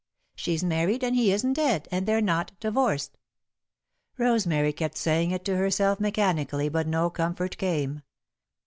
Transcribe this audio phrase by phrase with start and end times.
[0.33, 3.19] She's married and he isn't dead, and they're not divorced."
[4.17, 8.01] Rosemary kept saying it to herself mechanically, but no comfort came.